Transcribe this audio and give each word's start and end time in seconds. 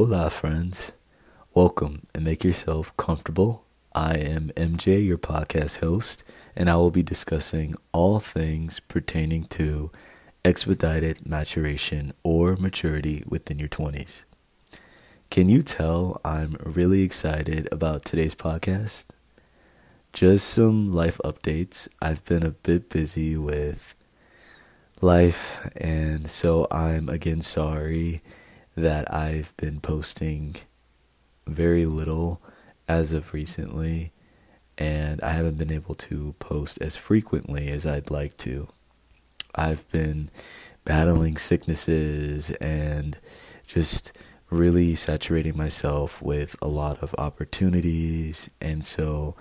Hola, 0.00 0.30
friends. 0.30 0.92
Welcome 1.52 2.06
and 2.14 2.24
make 2.24 2.42
yourself 2.42 2.96
comfortable. 2.96 3.66
I 3.94 4.14
am 4.14 4.50
MJ, 4.56 5.06
your 5.06 5.18
podcast 5.18 5.80
host, 5.80 6.24
and 6.56 6.70
I 6.70 6.76
will 6.76 6.90
be 6.90 7.02
discussing 7.02 7.74
all 7.92 8.18
things 8.18 8.80
pertaining 8.80 9.44
to 9.48 9.90
expedited 10.42 11.26
maturation 11.26 12.14
or 12.22 12.56
maturity 12.56 13.22
within 13.28 13.58
your 13.58 13.68
20s. 13.68 14.24
Can 15.28 15.50
you 15.50 15.60
tell 15.60 16.18
I'm 16.24 16.56
really 16.64 17.02
excited 17.02 17.68
about 17.70 18.02
today's 18.06 18.34
podcast? 18.34 19.04
Just 20.14 20.48
some 20.48 20.94
life 20.94 21.20
updates. 21.22 21.88
I've 22.00 22.24
been 22.24 22.42
a 22.42 22.52
bit 22.52 22.88
busy 22.88 23.36
with 23.36 23.94
life, 25.02 25.70
and 25.76 26.30
so 26.30 26.66
I'm 26.70 27.10
again 27.10 27.42
sorry 27.42 28.22
that 28.76 29.12
I've 29.12 29.56
been 29.56 29.80
posting 29.80 30.56
very 31.46 31.86
little 31.86 32.40
as 32.88 33.12
of 33.12 33.32
recently, 33.32 34.12
and 34.78 35.20
I 35.22 35.30
haven't 35.32 35.58
been 35.58 35.72
able 35.72 35.94
to 35.96 36.34
post 36.38 36.80
as 36.80 36.96
frequently 36.96 37.68
as 37.68 37.86
I'd 37.86 38.10
like 38.10 38.36
to. 38.38 38.68
I've 39.54 39.88
been 39.90 40.30
battling 40.84 41.36
sicknesses 41.36 42.50
and 42.52 43.18
just 43.66 44.12
really 44.50 44.94
saturating 44.94 45.56
myself 45.56 46.20
with 46.20 46.56
a 46.60 46.68
lot 46.68 47.02
of 47.02 47.14
opportunities, 47.18 48.50
and 48.60 48.84
so 48.84 49.36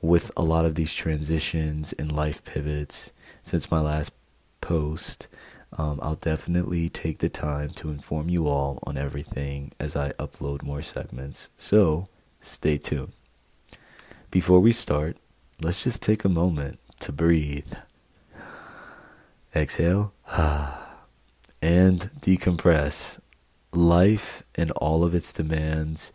with 0.00 0.30
a 0.36 0.42
lot 0.42 0.66
of 0.66 0.74
these 0.74 0.94
transitions 0.94 1.92
and 1.94 2.12
life 2.12 2.44
pivots 2.44 3.10
since 3.42 3.70
my 3.70 3.80
last 3.80 4.12
post, 4.60 5.26
um, 5.76 5.98
I'll 6.02 6.14
definitely 6.14 6.88
take 6.88 7.18
the 7.18 7.28
time 7.28 7.70
to 7.70 7.90
inform 7.90 8.28
you 8.28 8.46
all 8.46 8.78
on 8.84 8.96
everything 8.96 9.72
as 9.80 9.96
I 9.96 10.12
upload 10.12 10.62
more 10.62 10.82
segments. 10.82 11.50
So 11.56 12.08
stay 12.40 12.78
tuned. 12.78 13.12
Before 14.30 14.60
we 14.60 14.72
start, 14.72 15.16
let's 15.60 15.82
just 15.82 16.02
take 16.02 16.24
a 16.24 16.28
moment 16.28 16.78
to 17.00 17.12
breathe. 17.12 17.74
Exhale 19.54 20.12
and 21.62 22.10
decompress. 22.20 23.20
Life 23.72 24.44
and 24.54 24.70
all 24.72 25.02
of 25.02 25.14
its 25.14 25.32
demands 25.32 26.12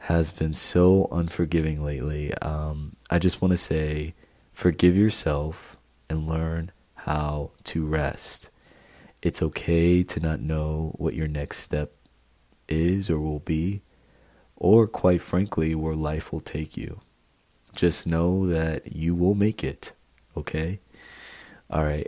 has 0.00 0.32
been 0.32 0.52
so 0.52 1.08
unforgiving 1.10 1.82
lately. 1.82 2.34
Um, 2.38 2.96
I 3.10 3.18
just 3.18 3.40
want 3.40 3.52
to 3.52 3.58
say 3.58 4.14
forgive 4.52 4.96
yourself 4.96 5.78
and 6.10 6.26
learn 6.28 6.72
how 6.94 7.52
to 7.64 7.86
rest. 7.86 8.50
It's 9.26 9.42
okay 9.42 10.04
to 10.04 10.20
not 10.20 10.38
know 10.38 10.92
what 10.98 11.14
your 11.14 11.26
next 11.26 11.58
step 11.58 11.90
is 12.68 13.10
or 13.10 13.18
will 13.18 13.40
be, 13.40 13.82
or 14.54 14.86
quite 14.86 15.20
frankly, 15.20 15.74
where 15.74 15.96
life 15.96 16.32
will 16.32 16.40
take 16.40 16.76
you. 16.76 17.00
Just 17.74 18.06
know 18.06 18.46
that 18.46 18.92
you 18.92 19.16
will 19.16 19.34
make 19.34 19.64
it, 19.64 19.94
okay? 20.36 20.78
All 21.68 21.82
right. 21.82 22.06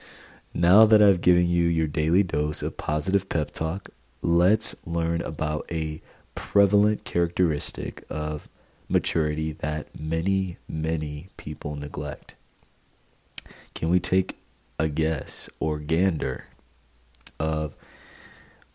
now 0.54 0.84
that 0.84 1.00
I've 1.00 1.22
given 1.22 1.48
you 1.48 1.64
your 1.64 1.86
daily 1.86 2.22
dose 2.22 2.62
of 2.62 2.76
positive 2.76 3.30
pep 3.30 3.52
talk, 3.52 3.88
let's 4.20 4.76
learn 4.84 5.22
about 5.22 5.64
a 5.72 6.02
prevalent 6.34 7.04
characteristic 7.04 8.04
of 8.10 8.50
maturity 8.86 9.52
that 9.52 9.98
many, 9.98 10.58
many 10.68 11.30
people 11.38 11.74
neglect. 11.74 12.34
Can 13.74 13.88
we 13.88 13.98
take 13.98 14.36
a 14.78 14.90
guess 14.90 15.48
or 15.58 15.78
gander 15.78 16.44
of 17.40 17.74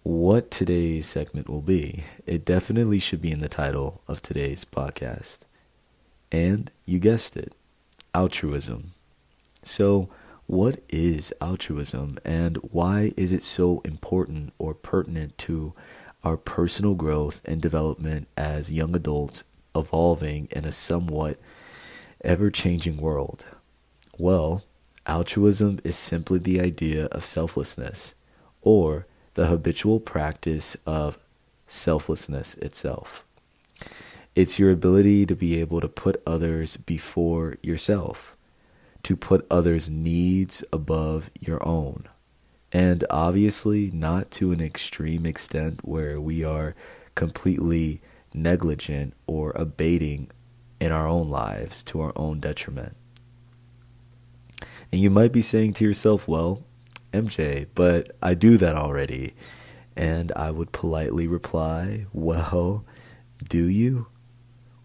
what 0.03 0.51
today's 0.51 1.05
segment 1.05 1.47
will 1.47 1.61
be. 1.61 2.03
It 2.25 2.43
definitely 2.43 2.99
should 2.99 3.21
be 3.21 3.31
in 3.31 3.39
the 3.39 3.47
title 3.47 4.01
of 4.07 4.21
today's 4.21 4.65
podcast. 4.65 5.41
And 6.31 6.71
you 6.85 6.99
guessed 6.99 7.37
it 7.37 7.53
altruism. 8.13 8.91
So, 9.63 10.09
what 10.47 10.79
is 10.89 11.33
altruism 11.41 12.19
and 12.23 12.57
why 12.57 13.13
is 13.17 13.31
it 13.31 13.41
so 13.41 13.81
important 13.83 14.53
or 14.59 14.75
pertinent 14.75 15.37
to 15.39 15.73
our 16.23 16.37
personal 16.37 16.93
growth 16.93 17.41
and 17.45 17.61
development 17.61 18.27
as 18.37 18.71
young 18.71 18.95
adults 18.95 19.43
evolving 19.75 20.47
in 20.51 20.65
a 20.65 20.71
somewhat 20.71 21.39
ever 22.23 22.51
changing 22.51 22.97
world? 22.97 23.45
Well, 24.19 24.63
altruism 25.07 25.79
is 25.83 25.95
simply 25.95 26.39
the 26.39 26.61
idea 26.61 27.05
of 27.05 27.25
selflessness 27.25 28.13
or 28.65 29.07
the 29.35 29.45
habitual 29.45 30.01
practice 30.01 30.75
of 30.85 31.17
selflessness 31.67 32.55
itself. 32.55 33.23
It's 34.35 34.59
your 34.59 34.71
ability 34.71 35.25
to 35.27 35.35
be 35.35 35.61
able 35.61 35.79
to 35.79 35.87
put 35.87 36.21
others 36.27 36.75
before 36.75 37.55
yourself, 37.63 38.35
to 39.03 39.15
put 39.15 39.47
others' 39.49 39.89
needs 39.89 40.65
above 40.73 41.31
your 41.39 41.65
own. 41.65 42.09
And 42.73 43.05
obviously, 43.09 43.91
not 43.91 44.31
to 44.31 44.51
an 44.51 44.59
extreme 44.59 45.25
extent 45.25 45.87
where 45.87 46.19
we 46.19 46.43
are 46.43 46.75
completely 47.13 48.01
negligent 48.33 49.13
or 49.27 49.53
abating 49.55 50.29
in 50.81 50.91
our 50.91 51.07
own 51.07 51.29
lives 51.29 51.81
to 51.83 52.01
our 52.01 52.11
own 52.17 52.41
detriment. 52.41 52.97
And 54.91 54.99
you 54.99 55.09
might 55.09 55.31
be 55.31 55.41
saying 55.41 55.73
to 55.73 55.85
yourself, 55.85 56.27
well, 56.27 56.63
MJ, 57.23 57.67
but 57.73 58.15
I 58.21 58.33
do 58.33 58.57
that 58.57 58.75
already. 58.75 59.33
And 59.95 60.31
I 60.35 60.51
would 60.51 60.71
politely 60.71 61.27
reply, 61.27 62.05
Well, 62.11 62.85
do 63.47 63.65
you? 63.67 64.07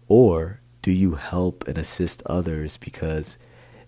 Or 0.07 0.61
do 0.81 0.91
you 0.91 1.15
help 1.15 1.67
and 1.67 1.77
assist 1.77 2.23
others 2.25 2.77
because 2.77 3.37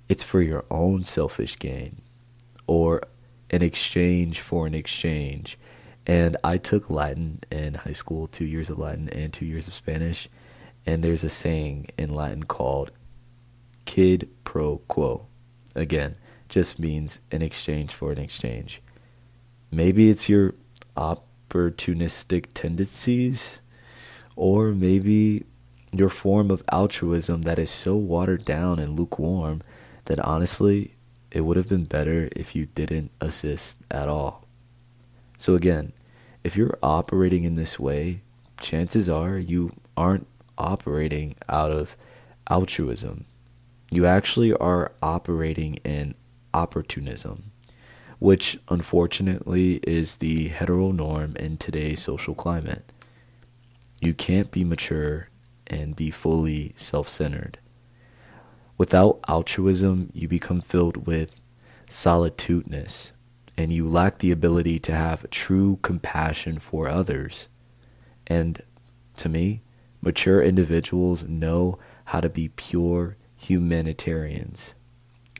it's 0.07 0.23
for 0.23 0.41
your 0.41 0.65
own 0.69 1.03
selfish 1.03 1.57
gain 1.57 2.01
or 2.67 3.01
an 3.49 3.61
exchange 3.61 4.39
for 4.39 4.67
an 4.67 4.75
exchange? 4.75 5.57
And 6.05 6.35
I 6.43 6.57
took 6.57 6.89
Latin 6.89 7.39
in 7.49 7.75
high 7.75 7.93
school, 7.93 8.27
two 8.27 8.45
years 8.45 8.69
of 8.69 8.77
Latin 8.77 9.09
and 9.09 9.31
two 9.31 9.45
years 9.45 9.67
of 9.67 9.73
Spanish. 9.73 10.27
And 10.85 11.03
there's 11.03 11.23
a 11.23 11.29
saying 11.29 11.87
in 11.97 12.13
Latin 12.13 12.43
called 12.43 12.91
quid 13.85 14.29
pro 14.43 14.79
quo. 14.79 15.27
Again, 15.75 16.15
just 16.53 16.77
means 16.77 17.19
in 17.31 17.41
exchange 17.41 17.91
for 17.91 18.11
an 18.11 18.19
exchange. 18.19 18.79
Maybe 19.71 20.11
it's 20.11 20.29
your 20.29 20.53
opportunistic 20.95 22.45
tendencies, 22.53 23.59
or 24.35 24.71
maybe 24.71 25.45
your 25.91 26.09
form 26.09 26.51
of 26.51 26.63
altruism 26.71 27.41
that 27.41 27.57
is 27.57 27.71
so 27.71 27.95
watered 27.95 28.45
down 28.45 28.77
and 28.77 28.97
lukewarm 28.97 29.63
that 30.05 30.19
honestly, 30.19 30.93
it 31.31 31.41
would 31.41 31.57
have 31.57 31.67
been 31.67 31.85
better 31.85 32.29
if 32.35 32.55
you 32.55 32.67
didn't 32.67 33.09
assist 33.19 33.79
at 33.89 34.07
all. 34.07 34.45
So, 35.39 35.55
again, 35.55 35.91
if 36.43 36.55
you're 36.55 36.77
operating 36.83 37.45
in 37.45 37.55
this 37.55 37.79
way, 37.79 38.21
chances 38.61 39.09
are 39.09 39.39
you 39.39 39.73
aren't 39.97 40.27
operating 40.59 41.35
out 41.49 41.71
of 41.71 41.97
altruism. 42.47 43.25
You 43.91 44.05
actually 44.05 44.53
are 44.53 44.91
operating 45.01 45.75
in 45.83 46.13
opportunism, 46.53 47.51
which 48.19 48.59
unfortunately 48.69 49.75
is 49.83 50.17
the 50.17 50.49
hetero 50.49 50.91
norm 50.91 51.35
in 51.37 51.57
today's 51.57 52.01
social 52.01 52.35
climate. 52.35 52.83
You 54.01 54.13
can't 54.13 54.51
be 54.51 54.63
mature 54.63 55.29
and 55.67 55.95
be 55.95 56.11
fully 56.11 56.73
self 56.75 57.07
centered. 57.09 57.57
Without 58.77 59.19
altruism, 59.27 60.09
you 60.13 60.27
become 60.27 60.61
filled 60.61 61.07
with 61.07 61.41
solitudeness 61.87 63.13
and 63.57 63.71
you 63.71 63.87
lack 63.87 64.17
the 64.17 64.31
ability 64.31 64.79
to 64.79 64.91
have 64.93 65.29
true 65.29 65.77
compassion 65.81 66.59
for 66.59 66.89
others. 66.89 67.47
And 68.25 68.61
to 69.17 69.29
me, 69.29 69.61
mature 70.01 70.41
individuals 70.41 71.23
know 71.27 71.77
how 72.05 72.19
to 72.19 72.29
be 72.29 72.49
pure 72.49 73.15
humanitarians. 73.37 74.73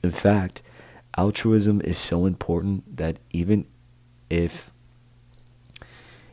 In 0.04 0.12
fact, 0.12 0.62
altruism 1.18 1.82
is 1.82 1.98
so 1.98 2.26
important 2.26 2.98
that 2.98 3.18
even 3.32 3.66
if 4.30 4.72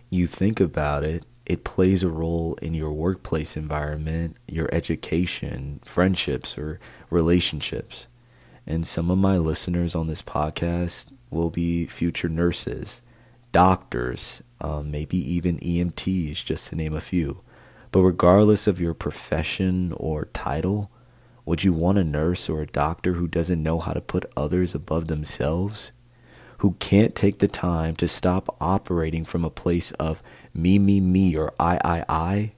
you 0.09 0.27
think 0.27 0.61
about 0.61 1.05
it, 1.05 1.25
it 1.47 1.65
plays 1.65 2.03
a 2.03 2.09
role 2.09 2.55
in 2.62 2.75
your 2.75 2.93
workplace 2.93 3.56
environment, 3.56 4.37
your 4.47 4.69
education, 4.73 5.81
friendships, 5.85 6.56
or 6.56 6.79
relationships. 7.11 8.06
And 8.67 8.87
some 8.87 9.11
of 9.11 9.19
my 9.19 9.37
listeners 9.37 9.94
on 9.94 10.06
this 10.06 10.23
podcast 10.23 11.12
will 11.31 11.50
be 11.50 11.87
future 11.87 12.29
nurses, 12.29 13.03
doctors, 13.50 14.43
um, 14.61 14.91
maybe 14.91 15.17
even 15.17 15.59
EMTs, 15.59 16.44
just 16.44 16.69
to 16.69 16.77
name 16.77 16.94
a 16.94 17.00
few. 17.00 17.41
But 17.91 18.03
regardless 18.03 18.67
of 18.67 18.81
your 18.81 18.94
profession 18.94 19.93
or 19.97 20.27
title, 20.27 20.91
would 21.50 21.64
you 21.64 21.73
want 21.73 21.99
a 21.99 22.05
nurse 22.05 22.49
or 22.49 22.61
a 22.61 22.67
doctor 22.67 23.14
who 23.14 23.26
doesn't 23.26 23.61
know 23.61 23.81
how 23.81 23.93
to 23.93 24.00
put 24.00 24.31
others 24.37 24.73
above 24.73 25.08
themselves? 25.08 25.91
Who 26.58 26.75
can't 26.75 27.12
take 27.12 27.41
the 27.41 27.49
time 27.49 27.97
to 27.97 28.06
stop 28.06 28.55
operating 28.61 29.25
from 29.25 29.44
a 29.44 29.50
place 29.50 29.91
of 29.99 30.23
me, 30.55 30.79
me, 30.79 31.00
me, 31.00 31.37
or 31.37 31.52
I, 31.58 31.81
I, 31.85 32.05
I, 32.08 32.52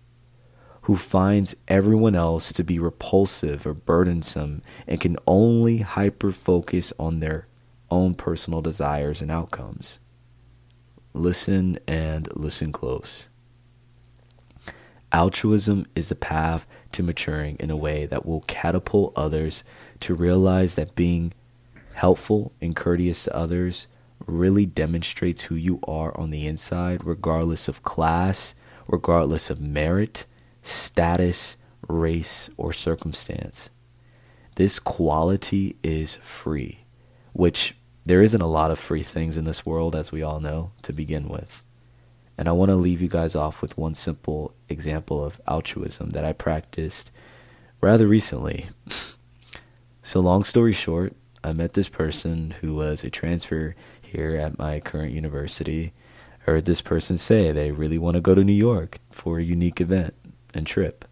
who 0.83 0.97
finds 0.97 1.57
everyone 1.69 2.15
else 2.15 2.53
to 2.53 2.63
be 2.63 2.79
repulsive 2.79 3.67
or 3.67 3.73
burdensome 3.73 4.61
and 4.87 5.01
can 5.01 5.17
only 5.27 5.79
hyper 5.79 6.31
focus 6.31 6.93
on 6.99 7.21
their 7.21 7.47
own 7.91 8.13
personal 8.15 8.61
desires 8.61 9.23
and 9.23 9.31
outcomes. 9.31 10.01
Listen 11.15 11.79
and 11.89 12.29
listen 12.37 12.73
close. 12.73 13.31
Altruism 15.13 15.87
is 15.95 16.09
the 16.09 16.15
path 16.15 16.67
to 16.93 17.03
maturing 17.03 17.57
in 17.61 17.71
a 17.71 17.77
way 17.77 18.07
that 18.07 18.25
will 18.25 18.41
catapult 18.47 19.13
others 19.15 19.63
to 20.01 20.15
realize 20.15 20.75
that 20.75 20.95
being 20.95 21.35
helpful 21.95 22.53
and 22.63 22.75
courteous 22.75 23.25
to 23.25 23.37
others 23.37 23.89
really 24.27 24.65
demonstrates 24.65 25.45
who 25.45 25.55
you 25.55 25.81
are 25.87 26.17
on 26.19 26.31
the 26.31 26.47
inside, 26.47 27.05
regardless 27.05 27.69
of 27.69 27.83
class, 27.83 28.55
regardless 28.89 29.51
of 29.51 29.61
merit, 29.61 30.25
status, 30.63 31.57
race, 31.89 32.49
or 32.57 32.73
circumstance. 32.73 33.69
This 34.55 34.79
quality 34.79 35.77
is 35.83 36.17
free, 36.17 36.85
which 37.33 37.75
there 38.07 38.23
isn't 38.23 38.41
a 38.41 38.47
lot 38.47 38.71
of 38.71 38.79
free 38.79 39.03
things 39.03 39.37
in 39.37 39.45
this 39.45 39.67
world, 39.67 39.95
as 39.95 40.11
we 40.11 40.23
all 40.23 40.41
know, 40.41 40.73
to 40.83 40.93
begin 40.93 41.29
with. 41.29 41.63
And 42.43 42.49
I 42.49 42.53
want 42.53 42.71
to 42.71 42.75
leave 42.75 43.01
you 43.01 43.07
guys 43.07 43.37
off 43.37 43.63
with 43.63 43.79
one 43.79 43.95
simple 43.95 44.53
example 44.69 45.25
of 45.25 45.41
altruism 45.47 46.11
that 46.11 46.25
I 46.25 46.33
practiced 46.33 47.13
rather 47.81 48.09
recently. 48.09 48.67
so, 50.03 50.19
long 50.19 50.43
story 50.43 50.73
short, 50.73 51.15
I 51.45 51.53
met 51.53 51.75
this 51.75 51.89
person 51.89 52.55
who 52.61 52.75
was 52.75 53.05
a 53.05 53.11
transfer 53.11 53.77
here 54.01 54.35
at 54.35 54.59
my 54.59 54.81
current 54.81 55.13
university. 55.13 55.93
I 56.41 56.51
heard 56.51 56.65
this 56.65 56.83
person 56.83 57.17
say 57.17 57.53
they 57.53 57.71
really 57.71 57.97
want 57.97 58.17
to 58.17 58.21
go 58.21 58.35
to 58.35 58.43
New 58.43 58.53
York 58.53 58.99
for 59.13 59.39
a 59.39 59.45
unique 59.45 59.81
event 59.81 60.13
and 60.53 60.67
trip. 60.67 61.05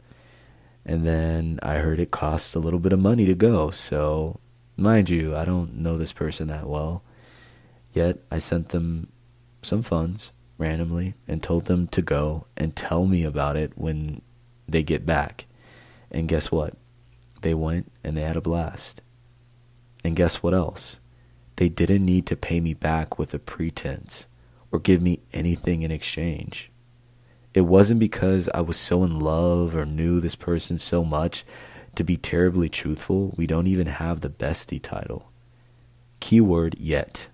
And 0.84 1.06
then 1.06 1.60
I 1.62 1.76
heard 1.76 2.00
it 2.00 2.10
costs 2.10 2.56
a 2.56 2.58
little 2.58 2.80
bit 2.80 2.92
of 2.92 2.98
money 2.98 3.24
to 3.26 3.36
go. 3.36 3.70
So, 3.70 4.40
mind 4.76 5.08
you, 5.08 5.36
I 5.36 5.44
don't 5.44 5.76
know 5.76 5.96
this 5.96 6.12
person 6.12 6.48
that 6.48 6.66
well. 6.66 7.04
Yet 7.92 8.18
I 8.32 8.38
sent 8.38 8.70
them 8.70 9.12
some 9.62 9.82
funds 9.82 10.32
randomly 10.60 11.14
and 11.26 11.42
told 11.42 11.64
them 11.64 11.88
to 11.88 12.02
go 12.02 12.46
and 12.56 12.76
tell 12.76 13.06
me 13.06 13.24
about 13.24 13.56
it 13.56 13.72
when 13.76 14.20
they 14.68 14.82
get 14.82 15.04
back. 15.04 15.46
And 16.10 16.28
guess 16.28 16.52
what? 16.52 16.74
They 17.40 17.54
went 17.54 17.90
and 18.04 18.16
they 18.16 18.22
had 18.22 18.36
a 18.36 18.42
blast. 18.42 19.02
And 20.04 20.14
guess 20.14 20.42
what 20.42 20.54
else? 20.54 21.00
They 21.56 21.68
didn't 21.68 22.04
need 22.04 22.26
to 22.26 22.36
pay 22.36 22.60
me 22.60 22.74
back 22.74 23.18
with 23.18 23.34
a 23.34 23.38
pretense 23.38 24.26
or 24.70 24.78
give 24.78 25.02
me 25.02 25.20
anything 25.32 25.82
in 25.82 25.90
exchange. 25.90 26.70
It 27.52 27.62
wasn't 27.62 27.98
because 27.98 28.48
I 28.50 28.60
was 28.60 28.76
so 28.76 29.02
in 29.02 29.18
love 29.18 29.74
or 29.74 29.84
knew 29.84 30.20
this 30.20 30.36
person 30.36 30.78
so 30.78 31.04
much. 31.04 31.44
To 31.96 32.04
be 32.04 32.16
terribly 32.16 32.68
truthful, 32.68 33.34
we 33.36 33.46
don't 33.46 33.66
even 33.66 33.88
have 33.88 34.20
the 34.20 34.30
bestie 34.30 34.80
title. 34.80 35.32
Keyword 36.20 36.76
yet. 36.78 37.28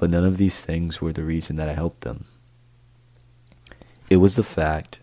But 0.00 0.08
none 0.08 0.24
of 0.24 0.38
these 0.38 0.64
things 0.64 1.02
were 1.02 1.12
the 1.12 1.24
reason 1.24 1.56
that 1.56 1.68
I 1.68 1.74
helped 1.74 2.00
them. 2.00 2.24
It 4.08 4.16
was 4.16 4.34
the 4.34 4.42
fact 4.42 5.00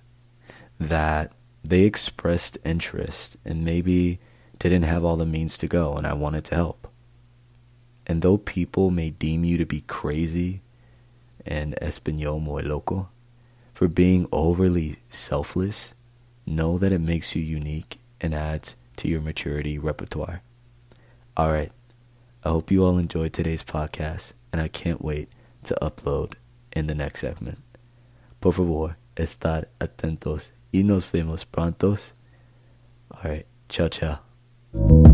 that 0.79 1.31
they 1.63 1.83
expressed 1.83 2.57
interest 2.65 3.38
and 3.45 3.63
maybe 3.63 4.17
didn't 4.57 4.81
have 4.81 5.05
all 5.05 5.15
the 5.15 5.23
means 5.23 5.55
to 5.59 5.67
go, 5.67 5.94
and 5.94 6.07
I 6.07 6.13
wanted 6.13 6.45
to 6.45 6.55
help. 6.55 6.88
And 8.07 8.23
though 8.23 8.39
people 8.39 8.89
may 8.89 9.11
deem 9.11 9.44
you 9.44 9.59
to 9.59 9.67
be 9.67 9.81
crazy 9.81 10.61
and 11.45 11.75
español 11.79 12.41
muy 12.41 12.63
loco 12.63 13.09
for 13.73 13.88
being 13.88 14.27
overly 14.31 14.95
selfless, 15.11 15.93
know 16.43 16.79
that 16.79 16.91
it 16.91 17.01
makes 17.01 17.35
you 17.35 17.43
unique 17.43 18.00
and 18.19 18.33
adds 18.33 18.75
to 18.95 19.07
your 19.07 19.21
maturity 19.21 19.77
repertoire. 19.77 20.41
All 21.38 21.51
right. 21.51 21.71
I 22.44 22.50
hope 22.50 22.72
you 22.72 22.84
all 22.86 22.98
enjoyed 22.98 23.34
today's 23.34 23.63
podcast 23.63 24.34
and 24.51 24.62
I 24.62 24.68
can't 24.68 25.04
wait 25.04 25.30
to 25.63 25.75
upload 25.81 26.34
in 26.72 26.88
the 26.88 26.95
next 26.95 27.22
segment. 27.22 27.60
Por 28.39 28.54
favor, 28.54 28.98
estar 29.16 29.66
atentos 29.80 30.51
y 30.72 30.84
nos 30.84 31.10
vemos 31.12 31.45
prontos. 31.45 32.13
Alright, 33.12 33.45
ciao 33.69 33.89
ciao. 33.89 35.06